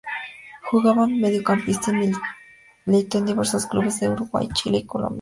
Jugaba 0.71 1.05
de 1.05 1.13
mediocampista 1.13 1.91
y 1.91 2.11
militó 2.87 3.19
en 3.19 3.25
diversos 3.27 3.67
clubes 3.67 3.99
de 3.99 4.09
Uruguay, 4.09 4.49
Chile 4.51 4.79
y 4.79 4.85
Colombia. 4.87 5.09